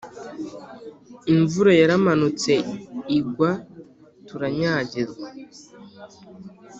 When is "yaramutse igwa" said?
1.81-3.51